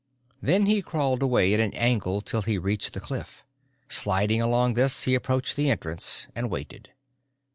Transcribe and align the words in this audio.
Then 0.41 0.65
he 0.65 0.81
crawled 0.81 1.21
away 1.21 1.53
at 1.53 1.59
an 1.59 1.75
angle 1.75 2.21
till 2.21 2.41
he 2.41 2.57
reached 2.57 2.93
the 2.93 2.99
cliff. 2.99 3.43
Sliding 3.87 4.41
along 4.41 4.73
this 4.73 5.03
he 5.03 5.13
approached 5.13 5.55
the 5.55 5.69
entrance 5.69 6.25
and 6.33 6.49
waited. 6.49 6.89